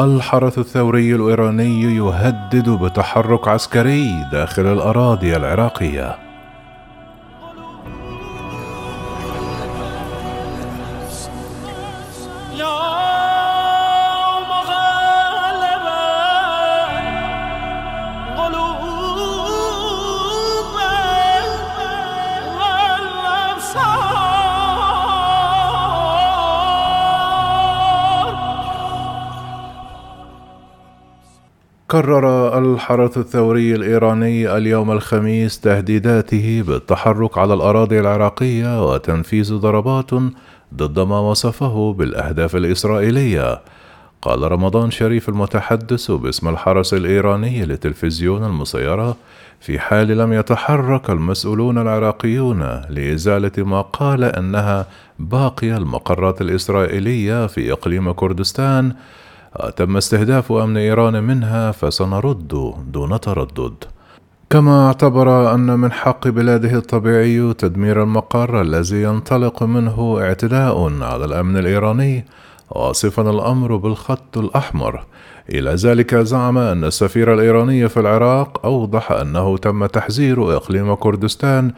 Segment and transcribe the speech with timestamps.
[0.00, 6.31] الحرس الثوري الإيراني يهدد بتحرك عسكري داخل الأراضي العراقية.
[31.92, 40.10] كرر الحرس الثوري الإيراني اليوم الخميس تهديداته بالتحرك على الأراضي العراقية وتنفيذ ضربات
[40.74, 43.60] ضد ما وصفه بالأهداف الإسرائيلية.
[44.22, 49.16] قال رمضان شريف المتحدث باسم الحرس الإيراني لتلفزيون المسيرة
[49.60, 54.86] في حال لم يتحرك المسؤولون العراقيون لإزالة ما قال أنها
[55.18, 58.92] باقي المقرات الإسرائيلية في إقليم كردستان
[59.76, 63.74] تم استهداف أمن إيران منها فسنرد دون تردد.
[64.50, 71.56] كما اعتبر أن من حق بلاده الطبيعي تدمير المقر الذي ينطلق منه اعتداء على الأمن
[71.56, 72.24] الإيراني
[72.70, 75.04] واصفا الأمر بالخط الأحمر.
[75.50, 81.72] إلى ذلك زعم أن السفير الإيراني في العراق أوضح أنه تم تحذير إقليم كردستان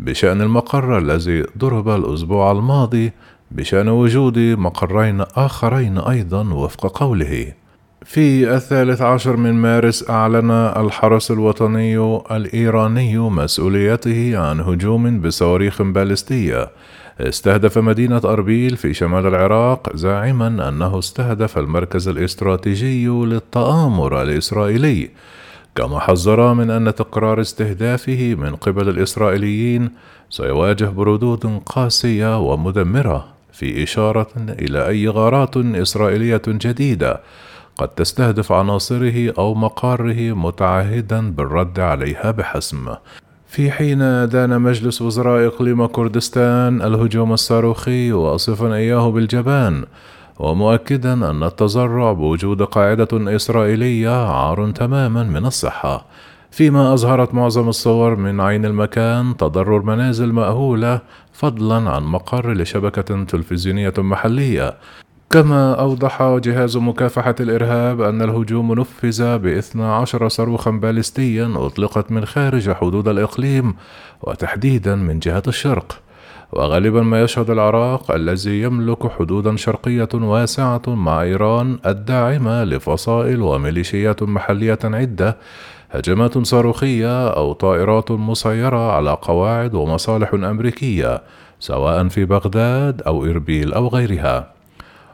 [0.00, 3.12] بشأن المقر الذي ضرب الأسبوع الماضي
[3.50, 7.52] بشأن وجود مقرين آخرين أيضا وفق قوله.
[8.04, 11.98] في الثالث عشر من مارس أعلن الحرس الوطني
[12.30, 16.70] الإيراني مسؤوليته عن هجوم بصواريخ باليستية.
[17.20, 25.10] استهدف مدينة أربيل في شمال العراق زاعما أنه استهدف المركز الاستراتيجي للتآمر الإسرائيلي.
[25.74, 29.90] كما حذر من أن تكرار استهدافه من قبل الإسرائيليين
[30.30, 33.37] سيواجه بردود قاسية ومدمرة.
[33.58, 37.20] في إشارة إلى أي غارات إسرائيلية جديدة
[37.76, 42.94] قد تستهدف عناصره أو مقاره متعهدا بالرد عليها بحسم.
[43.46, 43.98] في حين
[44.28, 49.84] دان مجلس وزراء إقليم كردستان الهجوم الصاروخي واصفا إياه بالجبان
[50.38, 56.06] ومؤكدا أن التزرع بوجود قاعدة إسرائيلية عار تماما من الصحة.
[56.50, 61.00] فيما أظهرت معظم الصور من عين المكان تضرر منازل مأهولة
[61.32, 64.74] فضلا عن مقر لشبكة تلفزيونية محلية.
[65.30, 72.70] كما أوضح جهاز مكافحة الإرهاب أن الهجوم نفذ بإثنى عشر صاروخا باليستيا أطلقت من خارج
[72.70, 73.74] حدود الإقليم
[74.22, 76.00] وتحديدا من جهة الشرق.
[76.52, 84.78] وغالبا ما يشهد العراق الذي يملك حدودا شرقية واسعة مع إيران الداعمة لفصائل وميليشيات محلية
[84.84, 85.36] عدة
[85.90, 91.22] هجمات صاروخية أو طائرات مسيرة على قواعد ومصالح أمريكية
[91.60, 94.57] سواء في بغداد أو إربيل أو غيرها.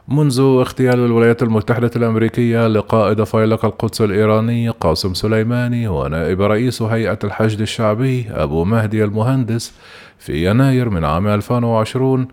[0.07, 7.61] منذ اغتيال الولايات المتحدة الأمريكية لقائد فيلق القدس الإيراني قاسم سليماني ونائب رئيس هيئة الحشد
[7.61, 9.73] الشعبي أبو مهدي المهندس
[10.19, 12.27] في يناير من عام 2020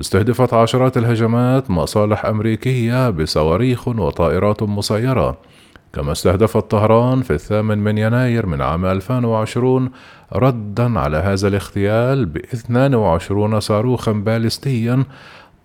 [0.00, 5.38] استهدفت عشرات الهجمات مصالح أمريكية بصواريخ وطائرات مسيرة
[5.92, 9.90] كما استهدفت طهران في الثامن من يناير من عام 2020
[10.32, 15.04] ردا على هذا الاغتيال ب 22 صاروخا باليستيا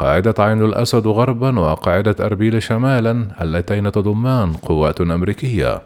[0.01, 5.81] قاعدة عين الأسد غربا وقاعدة أربيل شمالا اللتين تضمان قوات أمريكية.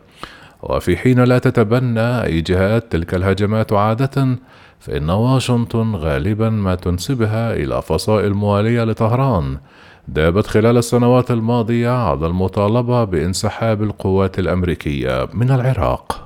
[0.63, 4.27] وفي حين لا تتبنى أي جهات تلك الهجمات عادة
[4.79, 9.57] فإن واشنطن غالبا ما تنسبها إلى فصائل موالية لطهران.
[10.07, 16.24] دابت خلال السنوات الماضية على المطالبة بانسحاب القوات الأمريكية من العراق.